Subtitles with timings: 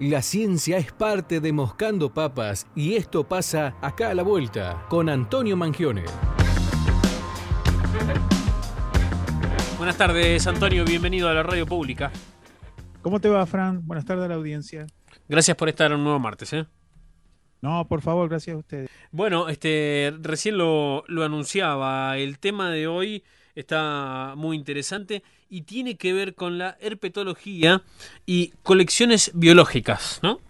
[0.00, 5.08] La ciencia es parte de Moscando Papas y esto pasa acá a la vuelta con
[5.08, 6.02] Antonio Mangione.
[9.78, 10.84] Buenas tardes, Antonio.
[10.84, 12.10] Bienvenido a la radio pública.
[13.02, 13.86] ¿Cómo te va, Fran?
[13.86, 14.84] Buenas tardes a la audiencia.
[15.28, 16.66] Gracias por estar un nuevo martes, ¿eh?
[17.62, 18.90] No, por favor, gracias a ustedes.
[19.12, 22.18] Bueno, este, recién lo, lo anunciaba.
[22.18, 23.22] El tema de hoy
[23.54, 27.82] está muy interesante y tiene que ver con la herpetología
[28.26, 30.40] y colecciones biológicas, ¿no?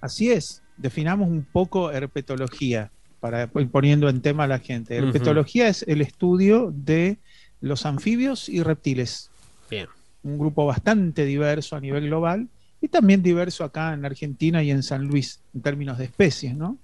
[0.00, 0.62] Así es.
[0.76, 4.96] Definamos un poco herpetología para ir poniendo en tema a la gente.
[4.96, 7.18] Herpetología es el estudio de
[7.60, 9.30] los anfibios y reptiles.
[9.70, 9.88] Bien.
[10.22, 12.48] Un grupo bastante diverso a nivel global
[12.80, 16.78] y también diverso acá en Argentina y en San Luis en términos de especies, ¿no?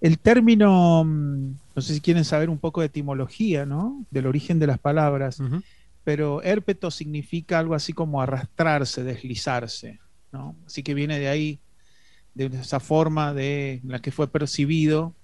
[0.00, 4.04] El término, mm, no sé si quieren saber un poco de etimología, ¿no?
[4.10, 5.38] Del origen de las palabras,
[6.04, 9.98] pero herpeto significa algo así como arrastrarse, deslizarse,
[10.32, 10.54] ¿no?
[10.66, 11.58] Así que viene de ahí,
[12.34, 15.14] de esa forma de la que fue percibido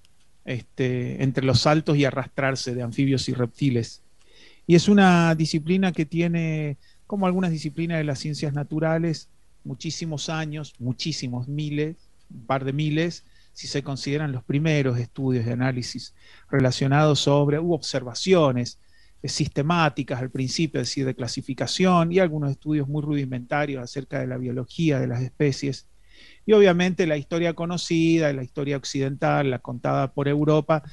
[0.45, 4.01] este, entre los saltos y arrastrarse de anfibios y reptiles.
[4.67, 6.77] Y es una disciplina que tiene,
[7.07, 9.29] como algunas disciplinas de las ciencias naturales,
[9.63, 11.95] muchísimos años, muchísimos miles,
[12.33, 16.13] un par de miles, si se consideran los primeros estudios de análisis
[16.49, 18.79] relacionados sobre, hubo observaciones
[19.21, 24.27] eh, sistemáticas al principio, es decir, de clasificación y algunos estudios muy rudimentarios acerca de
[24.27, 25.87] la biología de las especies.
[26.45, 30.83] Y obviamente la historia conocida, la historia occidental, la contada por Europa,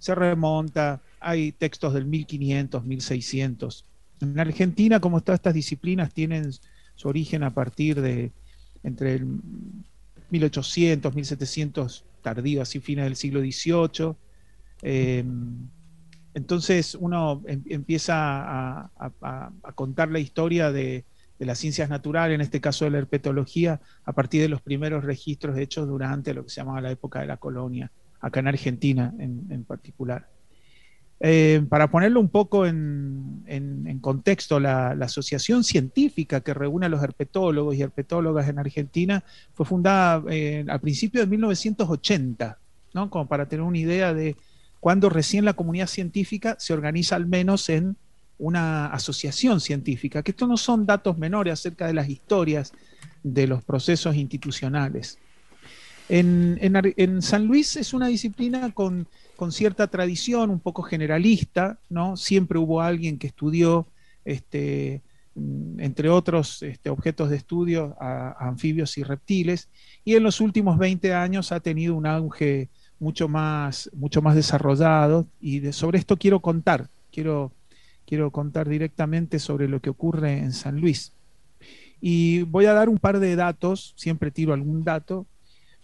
[0.00, 3.84] se remonta, hay textos del 1500, 1600.
[4.20, 6.52] En Argentina, como todas estas disciplinas tienen
[6.94, 8.32] su origen a partir de
[8.82, 9.26] entre el
[10.30, 14.14] 1800, 1700 tardío, así fines del siglo XVIII.
[14.82, 15.68] Em,
[16.34, 21.04] entonces uno em, empieza a, contar la historia de,
[21.38, 25.56] las ciencias naturales, en este caso de la herpetología, a partir de los primeros registros
[25.56, 29.64] hechos durante lo que se llamaba la época de la colonia, acá en Argentina en
[29.64, 30.26] particular.
[31.20, 33.37] Eh, para ponerlo un poco en,
[34.00, 40.22] contexto, la, asociación científica que reúne a los herpetólogos y herpetólogas en Argentina fue fundada
[40.30, 42.58] eh, al principio de 1980,
[42.94, 43.10] ¿no?
[43.10, 44.36] como para tener una idea de
[44.80, 47.96] cuando recién la comunidad científica se organiza al menos en
[48.38, 52.72] una asociación científica, que estos no son datos menores acerca de las historias
[53.22, 55.18] de los procesos institucionales.
[56.08, 59.08] en San Luis es una disciplina con
[59.38, 62.16] con cierta tradición, un poco generalista, ¿no?
[62.16, 63.86] Siempre hubo alguien que estudió,
[64.24, 65.00] este,
[65.36, 69.68] mm, entre otros este, objetos de estudio, a, anfibios y reptiles,
[70.04, 72.68] y en los últimos 20 años ha tenido un auge
[72.98, 77.52] mucho más, mucho más desarrollado, y sobre esto quiero contar, quiero,
[78.08, 81.12] quiero contar directamente sobre lo que ocurre en San Luis.
[82.00, 85.26] Y voy a dar un par de datos, siempre tiro algún dato.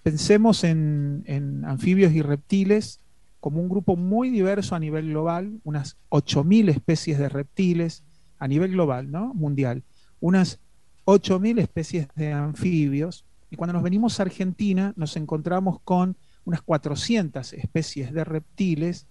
[0.02, 2.98] Pensemos en, en anfibios y reptiles
[3.44, 8.02] como un grupo muy diverso a nivel global, unas 8.000 especies de reptiles
[8.38, 9.34] a nivel global, ¿no?
[9.34, 9.82] Mundial,
[10.18, 10.60] unas
[11.04, 16.16] 8.000 especies de anfibios, y cuando nos venimos a Argentina nos encontramos con
[16.46, 19.08] unas 400 especies de reptiles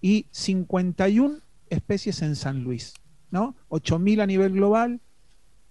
[0.00, 2.94] y 51 especies en San Luis,
[3.30, 3.56] ¿no?
[3.68, 5.02] 8.000 a nivel global,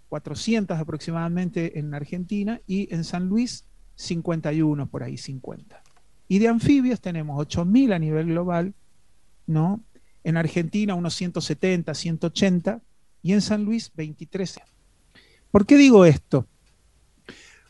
[0.09, 5.81] 400 aproximadamente en Argentina y en San Luis 51 por ahí, 50.
[6.27, 8.73] Y de anfibios tenemos 8.000 a nivel global,
[9.45, 9.81] ¿no?
[10.23, 12.81] En Argentina unos 170, 180
[13.21, 14.59] y en San Luis 23.
[15.51, 16.47] ¿Por qué digo esto?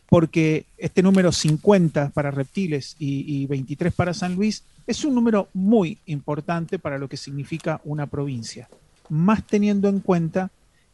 [0.07, 5.49] Porque este número 50 para reptiles y, y 23 para San Luis es un número
[5.53, 8.69] muy importante para lo que significa una provincia,
[9.09, 10.51] más teniendo en cuenta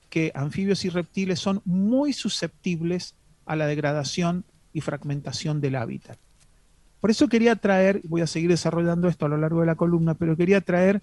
[0.10, 6.18] que anfibios y reptiles son muy susceptibles a la degradación y fragmentación del hábitat.
[7.02, 10.14] Por eso quería traer, voy a seguir desarrollando esto a lo largo de la columna,
[10.14, 11.02] pero quería traer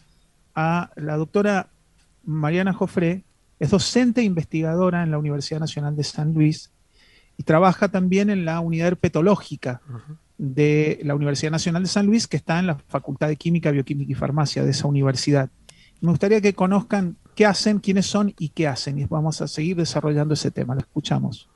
[0.55, 1.69] a la doctora
[2.25, 3.25] Mariana Jofré,
[3.59, 6.71] es docente e investigadora en la Universidad Nacional de San Luis
[7.37, 9.81] y trabaja también en la unidad herpetológica
[10.39, 14.12] de la Universidad Nacional de San Luis, que está en la Facultad de Química, Bioquímica
[14.12, 15.51] y Farmacia de esa universidad.
[16.01, 18.99] Me gustaría que conozcan qué hacen, quiénes son y qué hacen.
[18.99, 20.75] Y vamos a seguir desarrollando ese tema.
[20.75, 21.49] Lo escuchamos.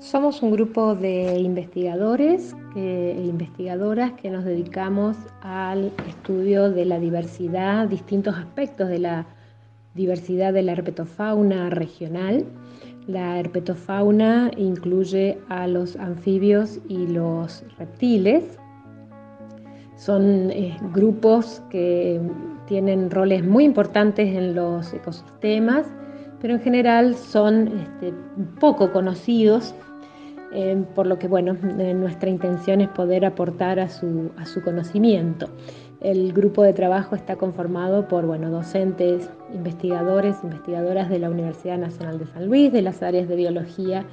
[0.00, 7.86] Somos un grupo de investigadores e investigadoras que nos dedicamos al estudio de la diversidad,
[7.86, 9.26] distintos aspectos de la
[9.94, 12.46] diversidad de la herpetofauna regional.
[13.08, 18.58] La herpetofauna incluye a los anfibios y los reptiles.
[19.96, 22.18] Son eh, grupos que
[22.66, 25.86] tienen roles muy importantes en los ecosistemas,
[26.40, 28.14] pero en general son este,
[28.58, 29.74] poco conocidos,
[30.52, 35.48] eh, por lo que bueno, nuestra intención es poder aportar a su, a su conocimiento.
[36.00, 42.18] El grupo de trabajo está conformado por bueno, docentes, investigadores, investigadoras de la Universidad Nacional
[42.18, 44.06] de San Luis, de las áreas de biología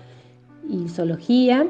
[0.68, 1.66] y zoología.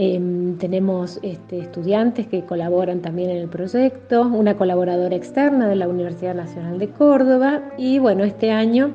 [0.00, 5.88] Em, tenemos este, estudiantes que colaboran también en el proyecto, una colaboradora externa de la
[5.88, 8.92] Universidad Nacional de Córdoba y bueno, este año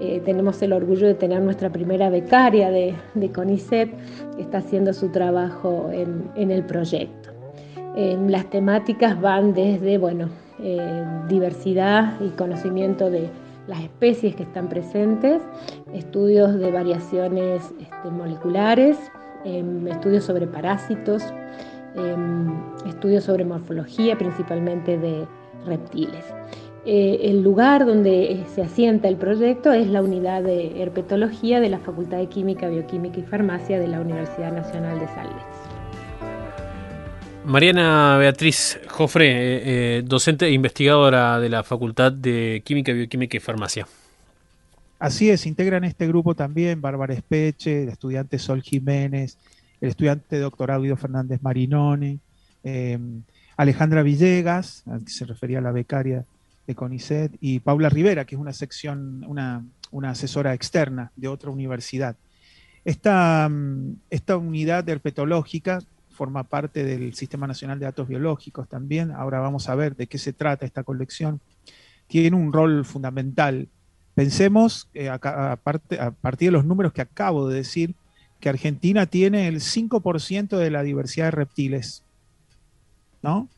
[0.00, 2.94] eh, tenemos el orgullo de tener nuestra primera becaria de,
[3.34, 3.90] CONICET
[4.36, 7.30] que está haciendo su trabajo en el proyecto
[7.96, 10.28] las temáticas van desde bueno,
[10.60, 13.28] eh, diversidad y conocimiento de
[13.66, 15.42] las especies que están presentes,
[15.92, 18.96] estudios de variaciones este, moleculares,
[19.44, 21.22] em, estudios sobre parásitos,
[21.94, 22.52] em,
[22.86, 25.26] estudios sobre morfología, principalmente de
[25.66, 26.24] reptiles.
[26.86, 31.78] Eh, el lugar donde se asienta el proyecto es la unidad de herpetología de la
[31.78, 35.44] Facultad de Química, Bioquímica y Farmacia de la Universidad Nacional de Salves.
[37.44, 39.62] Mariana Beatriz Jofre, eh,
[39.98, 43.86] eh, docente e investigadora de la Facultad de Química, Bioquímica y Farmacia.
[44.98, 49.36] Así es, integran este grupo también Bárbara Espeche, el estudiante Sol Jiménez,
[49.82, 52.20] el estudiante doctor Audio Fernández Marinone,
[53.56, 56.24] Alejandra Villegas, a que se refería a la becaria
[56.70, 61.50] de CONICET, y Paula Rivera, que es una sección, una, una asesora externa de otra
[61.50, 62.16] universidad.
[62.84, 69.10] Esta, mm, esta unidad herpetológica forma parte del Sistema Nacional de Datos Biológicos también.
[69.10, 71.40] Ahora vamos a ver de qué se trata esta colección.
[72.06, 73.68] Tiene un rol fundamental.
[74.14, 77.94] Pensemos, a, partir de los números que acabo de decir,
[78.38, 82.04] que Argentina tiene el 5% de la diversidad de reptiles,
[83.22, 83.48] ¿no?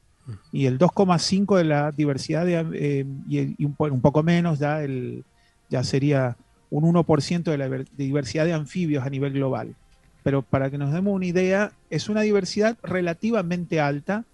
[0.52, 5.24] Y el 2,5% de la diversidad de, eh, y, un, poco menos, ya, el,
[5.68, 6.36] ya sería
[6.70, 9.74] un 1% de la diversidad de anfibios a nivel global
[10.22, 14.24] pero para que nos demos una idea, es una diversidad relativamente alta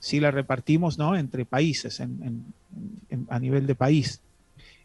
[0.00, 1.16] si la repartimos ¿no?
[1.16, 4.20] entre países, a nivel de país.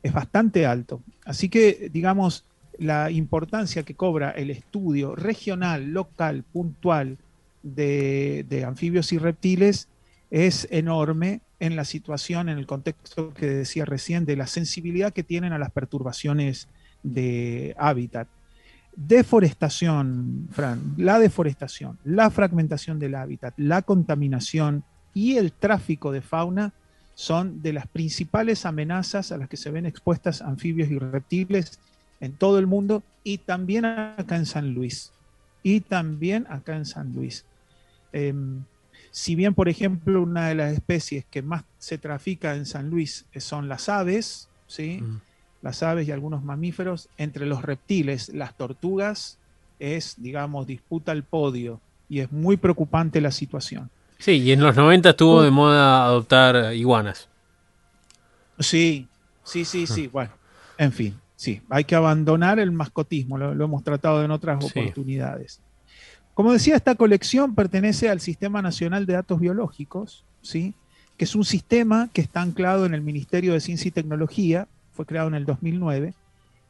[0.01, 1.01] Es bastante alto.
[1.23, 2.43] Así que, digamos,
[2.77, 7.17] la importancia que cobra el estudio regional, local, puntual
[7.61, 9.87] de, de anfibios y reptiles
[10.33, 15.21] es enorme en la situación, en el contexto que decía recién, de la sensibilidad que
[15.24, 16.68] tienen a las perturbaciones
[17.03, 18.27] de hábitat
[18.95, 24.83] deforestación, Fran, la deforestación, la fragmentación del hábitat, la contaminación
[25.13, 26.74] y el tráfico de fauna
[27.15, 31.79] son de las principales amenazas a las que se ven expuestas anfibios y reptiles
[32.19, 35.12] en todo el mundo y también acá en San Luis.
[35.62, 37.45] Y también acá en San Luis.
[38.12, 38.63] Em,
[39.13, 43.25] si bien, por ejemplo, una de las especies que más se trafica en San Luis
[43.38, 45.00] son las aves, ¿sí?
[45.01, 45.21] Mm
[45.63, 49.39] las aves y algunos mamíferos, entre los reptiles, las tortugas,
[49.80, 51.80] es, digamos, disputa el podio
[52.10, 53.89] y es muy preocupante la situación.
[54.19, 57.30] Sí, y en los 90 estuvo de moda adoptar iguanas.
[58.60, 59.07] Sí,
[59.44, 60.31] sí, sí, sí, bueno,
[60.77, 65.62] en fin, sí, hay que abandonar el mascotismo, lo, hemos tratado en otras oportunidades.
[66.33, 70.74] Como decía, esta colección pertenece al Sistema Nacional de Datos Biológicos, ¿sí?
[71.15, 75.06] que es un sistema que está anclado en el Ministerio de Ciencia y Tecnología, fue
[75.06, 76.13] creado en el 2009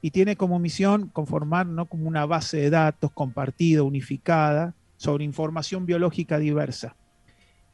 [0.02, 6.40] y tiene como misión conformar como una base de datos compartida, unificada, sobre información biológica
[6.40, 6.96] diversa.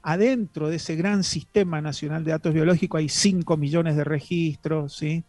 [0.03, 5.23] Adentro de ese gran sistema nacional de datos biológicos hay 5 millones de registros, ¿sí?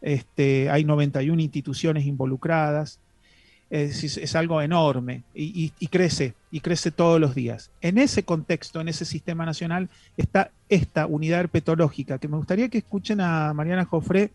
[0.00, 2.98] este, hay 91 instituciones involucradas,
[3.70, 7.70] es, algo enorme y, y, crece, y crece todos los días.
[7.80, 12.78] En ese contexto, en ese sistema nacional, está esta unidad herpetológica, que me gustaría que
[12.78, 14.30] escuchen a Mariana Jofré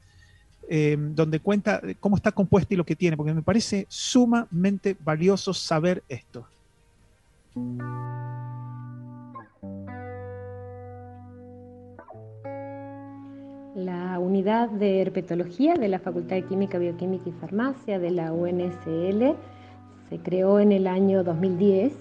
[0.68, 5.54] eh, donde cuenta cómo está compuesta y lo que tiene, porque me parece sumamente valioso
[5.54, 6.48] saber esto.
[13.75, 19.36] La unidad de herpetología de la Facultad de Química, Bioquímica y Farmacia de la UNSL
[20.08, 21.91] se creó en el año 2010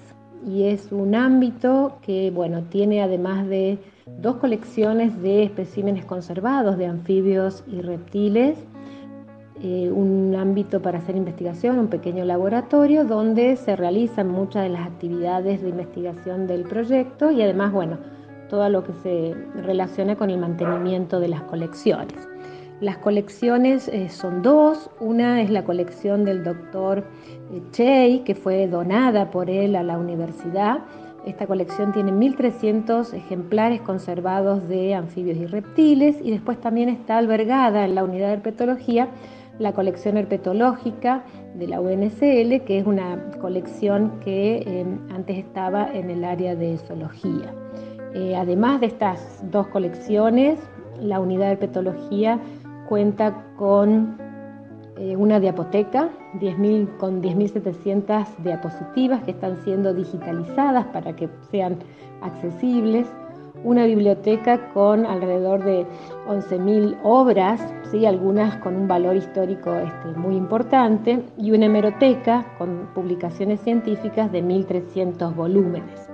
[0.47, 3.79] y es un ámbito que bueno, tiene además de
[4.21, 8.57] dos colecciones de especímenes conservados de anfibios y reptiles,
[9.61, 14.87] eh, un ámbito para hacer investigación, un pequeño laboratorio donde se realizan muchas de las
[14.87, 17.99] actividades de investigación del proyecto y además, bueno,
[18.49, 22.29] todo lo que se relaciona con el mantenimiento de las colecciones.
[22.81, 27.05] Las colecciones eh, son dos, una es la colección del doctor
[27.53, 30.79] eh, Chey, que fue donada por él a la universidad,
[31.25, 37.87] Esta colección tiene 1.300 ejemplares conservados de anfibios y reptiles y después también está albergada
[37.87, 39.09] en la unidad de herpetología
[39.59, 41.25] la colección herpetológica
[41.55, 46.77] de la UNSL, que es una colección que eh, antes estaba en el área de
[46.79, 47.55] zoología.
[48.15, 50.61] Eh, además de estas dos colecciones,
[51.01, 52.39] la unidad de herpetología
[52.89, 54.17] cuenta con
[54.97, 56.11] eh, una diapoteca
[56.99, 61.79] con 10.700 diapositivas que están siendo digitalizadas para que sean
[62.23, 63.07] accesibles,
[63.65, 65.87] una biblioteca con alrededor de
[66.29, 68.07] 11.000 obras, ¿sí?
[68.07, 74.45] algunas con un valor histórico este, muy importante, y una hemeroteca con publicaciones científicas de
[74.45, 76.14] 1.300 volúmenes.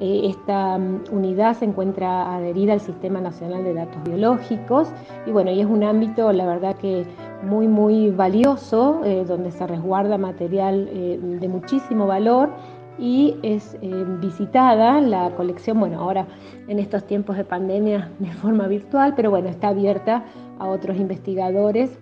[0.00, 4.92] Eh, esta mm, unidad se encuentra adherida al Sistema Nacional de Datos Biológicos
[5.24, 7.06] y bueno, y es un ámbito, la verdad que
[7.42, 12.50] muy, muy valioso, eh, donde se resguarda material eh, de muchísimo valor
[12.98, 13.76] y es
[14.20, 16.28] visitada la colección, bueno, ahora
[16.68, 20.24] en estos tiempos de pandemia de forma virtual, pero bueno, está abierta
[20.58, 21.98] a otros investigadores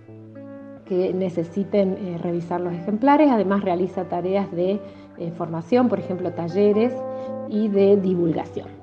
[0.85, 4.81] que necesiten revisar los ejemplares, además realiza tareas de
[5.31, 6.93] formación, por ejemplo, talleres
[7.49, 8.83] y de divulgación.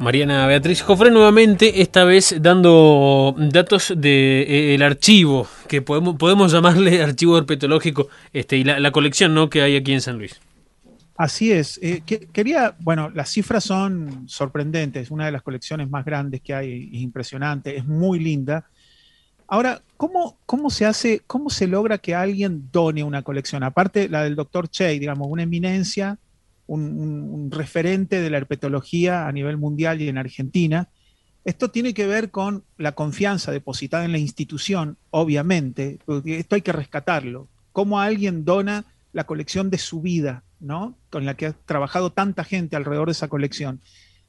[0.00, 6.52] Mariana Beatriz Jofre nuevamente, esta vez dando datos del de, eh, archivo, que podemos, podemos
[6.52, 9.50] llamarle archivo herpetológico, este, y la, colección ¿no?
[9.50, 10.40] que hay aquí en San Luis.
[11.16, 11.80] Así es.
[11.82, 16.90] Eh, quería, bueno, las cifras son sorprendentes, una de las colecciones más grandes que hay,
[16.92, 18.66] es impresionante, es muy linda.
[19.48, 23.62] Ahora, ¿cómo, ¿cómo se hace, cómo se logra que alguien done una colección?
[23.64, 26.18] Aparte, la del doctor Che, digamos, una eminencia
[26.68, 30.88] un, referente de la herpetología a nivel mundial y en Argentina.
[31.44, 36.72] Esto tiene que ver con la confianza depositada en la institución, obviamente, esto hay que
[36.72, 37.48] rescatarlo.
[37.72, 40.94] Cómo alguien dona la colección de su vida, ¿no?
[41.10, 43.80] Con la que ha trabajado tanta gente alrededor de esa colección.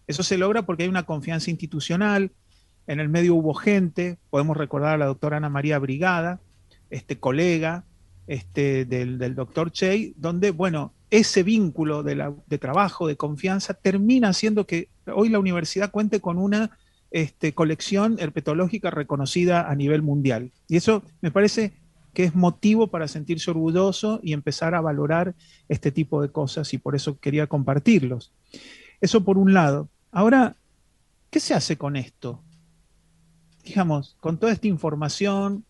[0.08, 2.32] Eso se logra porque hay una confianza institucional,
[2.90, 6.40] en el medio hubo gente, podemos recordar a la doctora Ana María Brigada,
[6.90, 7.86] este colega
[8.26, 14.66] este, del, del doctor Chey, donde, bueno, ese vínculo de, trabajo, de confianza, termina haciendo
[14.66, 16.80] que hoy la universidad cuente con una
[17.12, 20.52] este, colección herpetológica reconocida a nivel mundial.
[20.68, 21.74] Y eso me parece
[22.16, 25.36] que es motivo para sentirse orgulloso y empezar a valorar
[25.68, 28.32] este tipo de cosas y por eso quería compartirlos.
[29.00, 29.90] Eso por un lado.
[30.12, 30.56] Ahora,
[31.30, 32.42] ¿qué se hace con esto?
[33.70, 35.64] Digamos, con toda esta información,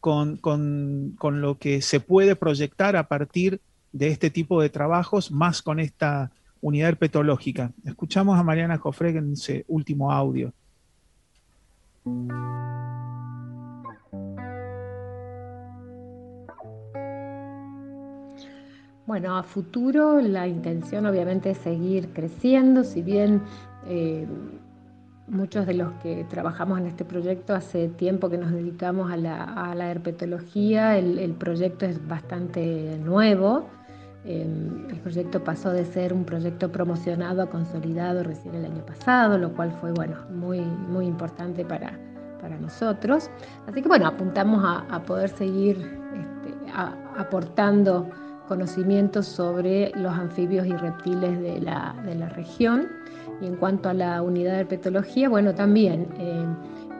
[0.00, 3.60] con, con lo que se puede proyectar a partir
[3.92, 6.30] de este tipo de trabajos, más con esta
[6.62, 7.70] unidad herpetológica.
[7.84, 10.54] Escuchamos a Mariana Jofre en ese último audio.
[19.06, 23.42] Bueno, a futuro la intención obviamente es seguir creciendo, si bien
[23.86, 24.26] eh,
[25.28, 29.90] muchos de los que trabajamos en este proyecto hace tiempo que nos dedicamos a la,
[29.90, 33.68] herpetología, el, proyecto es bastante nuevo.
[34.24, 39.36] Em, el proyecto pasó de ser un proyecto promocionado a consolidado recién el año pasado,
[39.36, 41.98] lo cual fue bueno, muy, muy importante para,
[42.40, 43.30] para nosotros.
[43.66, 46.72] Así que bueno, apuntamos a, poder seguir este,
[47.16, 48.08] aportando
[48.48, 52.88] conocimientos sobre los anfibios y reptiles de la, de la, región.
[53.40, 56.54] Y en cuanto a la unidad de herpetología, bueno, también em,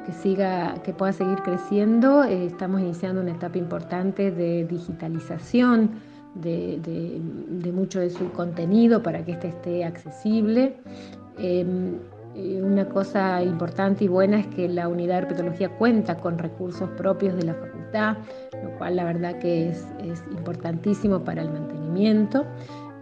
[0.06, 2.24] que, siga, que pueda seguir creciendo.
[2.24, 5.90] Eh, estamos iniciando una etapa importante de digitalización
[6.34, 7.20] de,
[7.74, 10.76] mucho de su contenido para que éste esté accesible.
[11.38, 12.00] Em, eh,
[12.34, 17.36] una cosa importante y buena es que la unidad de herpetología cuenta con recursos propios
[17.36, 18.16] de la facultad,
[18.62, 19.86] lo cual la verdad que es,
[20.30, 22.46] importantísimo para el mantenimiento.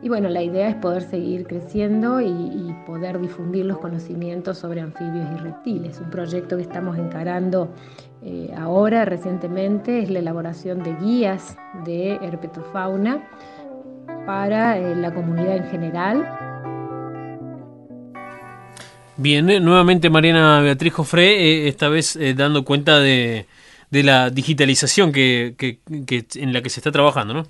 [0.03, 5.27] Y bueno, la idea es poder seguir creciendo y, poder difundir los conocimientos sobre anfibios
[5.37, 6.01] y reptiles.
[6.01, 7.69] Un proyecto que estamos encarando
[8.23, 13.29] eh, ahora, recientemente, es la elaboración de guías de herpetofauna
[14.27, 16.50] para eh, la comunidad en general.
[19.21, 23.47] Bien, eh, nuevamente Mariana Beatriz Jofré, esta vez dando cuenta de,
[23.91, 25.55] la digitalización que,
[26.37, 27.47] en la que se está trabajando, ¿no?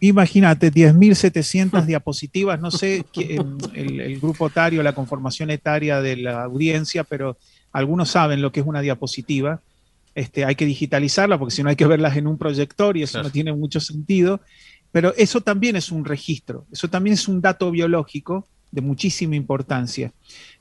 [0.00, 7.04] Imagínate, 10.700 diapositivas, no sé el, el, grupo etario, la conformación etaria de la audiencia,
[7.04, 7.36] pero
[7.72, 9.60] algunos saben lo que es una diapositiva.
[10.14, 13.22] Este, hay que digitalizarla porque si no hay que verlas en un proyector y eso
[13.22, 14.40] no tiene mucho sentido.
[14.92, 18.46] Pero eso también es un registro, eso también es un dato biológico
[18.76, 20.12] de muchísima importancia.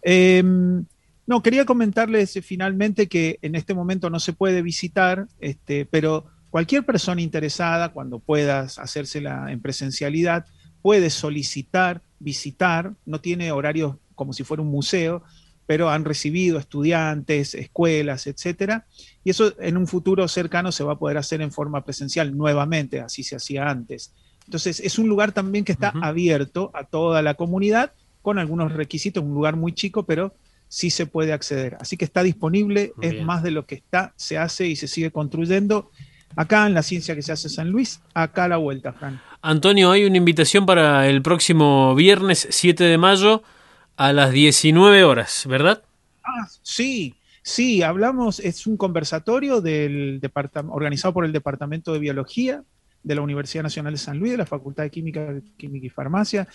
[0.02, 0.84] Em,
[1.28, 6.86] no, quería comentarles finalmente que en este momento no se puede visitar, este, pero Cualquier
[6.86, 10.46] persona interesada, cuando puedas hacérsela en presencialidad,
[10.82, 15.22] puede solicitar visitar, no tiene horarios como si fuera un museo,
[15.66, 18.86] pero han recibido estudiantes, escuelas, etcétera,
[19.26, 23.02] y eso en un futuro cercano se va a poder hacer en forma presencial nuevamente,
[23.02, 24.14] así se hacía antes.
[24.46, 26.06] Entonces, es un lugar también que está uh -huh.
[26.06, 27.92] abierto a toda la comunidad,
[28.26, 30.34] con algunos requisitos, un lugar muy chico, pero
[30.68, 31.78] sí se puede acceder.
[31.80, 33.18] Así que está disponible, Bien.
[33.18, 35.92] es más de lo que está, se hace y se sigue construyendo.
[36.36, 39.22] Acá en la ciencia que se hace San Luis, acá a la vuelta, Fran.
[39.44, 43.44] Antonio, hay una invitación para el próximo viernes 7 de mayo
[43.96, 45.84] a las 19 horas, ¿verdad?
[46.24, 47.14] Ah, sí,
[47.44, 50.20] sí, hablamos, es un conversatorio del
[50.70, 52.64] organizado por el Departamento de Biología
[53.04, 56.48] de la Universidad Nacional de San Luis, de la Facultad de Química, Química y Farmacia.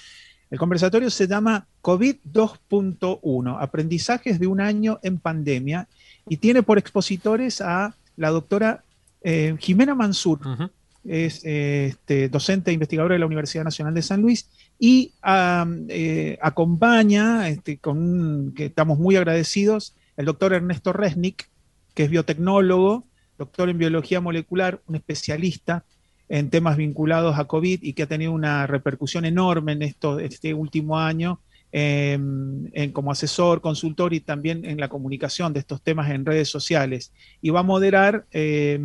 [0.51, 5.89] El conversatorio se llama COVID 2.1, aprendizajes de un año en pandemia,
[6.29, 8.83] y tiene por expositores a la doctora
[9.23, 10.71] eh, Jimena Mansur, uh -huh.
[11.05, 15.87] es eh, este, docente e investigadora de la Universidad Nacional de San Luis, y um,
[15.89, 21.49] eh, acompaña, este, con que estamos muy agradecidos, el doctor Ernesto Resnick,
[21.95, 23.05] que es biotecnólogo,
[23.39, 25.85] doctor en biología molecular, un especialista
[26.31, 30.55] en temas vinculados a COVID y que ha tenido una repercusión enorme en esto, este
[30.55, 31.41] último año
[31.73, 36.49] eh, en, como asesor, consultor y también en la comunicación de estos temas en redes
[36.49, 37.13] sociales.
[37.43, 38.81] Y va a moderar eh,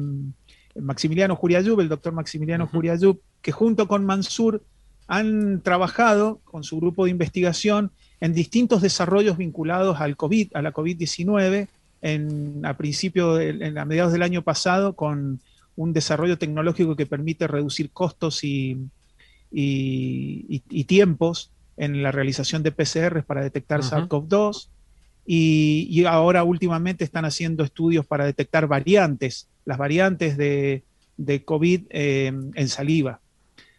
[0.75, 2.71] Maximiliano Juriayub, el doctor Maximiliano uh -huh.
[2.71, 4.63] Juriayub, que junto con Mansur
[5.07, 10.73] han trabajado con su grupo de investigación en distintos desarrollos vinculados al COVID, a la
[10.73, 11.67] COVID-19,
[12.63, 15.39] a principio, de, en, a mediados del año pasado, con
[15.75, 18.77] un desarrollo tecnológico que permite reducir costos y,
[19.51, 24.07] y, y, y tiempos en la realización de PCR para detectar uh -huh.
[24.07, 24.69] SARS-CoV-2
[25.25, 30.83] y, ahora últimamente están haciendo estudios para detectar variantes, las variantes de,
[31.17, 33.19] de COVID eh, en saliva.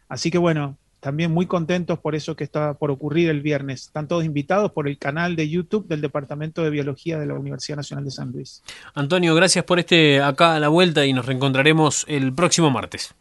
[0.09, 3.83] Así que bueno, también muy contentos por eso que está por ocurrir el viernes.
[3.83, 7.77] Están todos invitados por el canal de YouTube del Departamento de Biología de la Universidad
[7.77, 8.63] Nacional de San Luis.
[8.93, 13.13] Antonio, gracias por este acá a la vuelta y nos reencontraremos el próximo martes.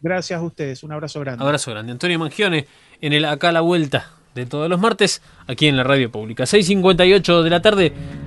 [0.00, 1.42] Gracias a ustedes, un abrazo grande.
[1.42, 1.92] Abrazo grande.
[1.92, 2.66] Antonio Mangione
[3.00, 6.44] en el acá a la vuelta de todos los martes, aquí en la radio pública.
[6.44, 7.92] 6.58 de la tarde.